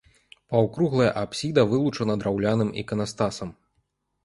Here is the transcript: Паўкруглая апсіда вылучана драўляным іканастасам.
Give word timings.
Паўкруглая 0.53 1.09
апсіда 1.23 1.67
вылучана 1.75 2.17
драўляным 2.23 2.73
іканастасам. 2.85 3.57